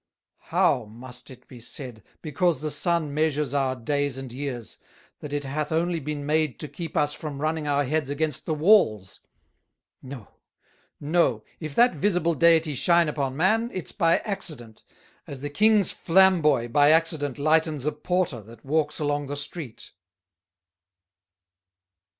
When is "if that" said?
11.59-11.93